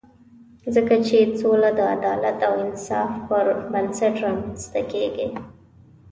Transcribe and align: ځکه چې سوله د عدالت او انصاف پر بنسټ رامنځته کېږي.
ځکه 0.75 0.95
چې 1.07 1.17
سوله 1.39 1.69
د 1.77 1.79
عدالت 1.95 2.37
او 2.47 2.53
انصاف 2.65 3.11
پر 3.27 3.45
بنسټ 3.71 4.15
رامنځته 4.25 4.81
کېږي. 4.91 5.27